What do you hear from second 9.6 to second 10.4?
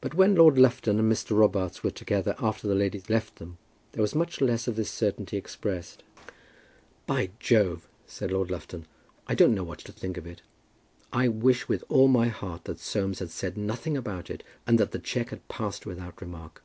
what to think of